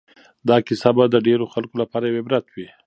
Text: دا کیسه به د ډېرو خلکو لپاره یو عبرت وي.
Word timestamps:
دا 0.47 0.57
کیسه 0.67 0.89
به 0.97 1.03
د 1.09 1.15
ډېرو 1.27 1.45
خلکو 1.53 1.75
لپاره 1.81 2.03
یو 2.05 2.17
عبرت 2.21 2.45
وي. 2.55 2.67